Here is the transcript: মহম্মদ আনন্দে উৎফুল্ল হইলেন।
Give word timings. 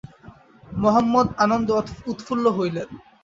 মহম্মদ 0.77 1.27
আনন্দে 1.43 1.73
উৎফুল্ল 2.11 2.45
হইলেন। 2.57 2.89